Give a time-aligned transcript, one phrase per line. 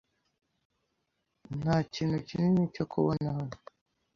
[1.59, 3.57] Nta kintu kinini cyo kubona hano.